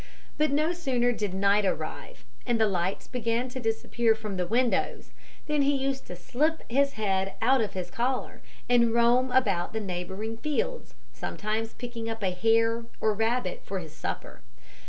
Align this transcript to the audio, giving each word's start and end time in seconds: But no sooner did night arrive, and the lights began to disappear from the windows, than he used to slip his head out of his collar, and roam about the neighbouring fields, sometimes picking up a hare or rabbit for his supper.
But 0.35 0.49
no 0.49 0.73
sooner 0.73 1.11
did 1.11 1.35
night 1.35 1.63
arrive, 1.63 2.25
and 2.47 2.59
the 2.59 2.65
lights 2.65 3.05
began 3.07 3.49
to 3.49 3.59
disappear 3.59 4.15
from 4.15 4.35
the 4.35 4.47
windows, 4.47 5.11
than 5.45 5.61
he 5.61 5.75
used 5.75 6.07
to 6.07 6.15
slip 6.15 6.63
his 6.71 6.93
head 6.93 7.35
out 7.39 7.61
of 7.61 7.73
his 7.73 7.91
collar, 7.91 8.41
and 8.67 8.95
roam 8.95 9.31
about 9.31 9.73
the 9.73 9.79
neighbouring 9.79 10.37
fields, 10.37 10.95
sometimes 11.13 11.73
picking 11.75 12.09
up 12.09 12.23
a 12.23 12.31
hare 12.31 12.85
or 12.99 13.13
rabbit 13.13 13.61
for 13.63 13.77
his 13.77 13.93
supper. 13.95 14.41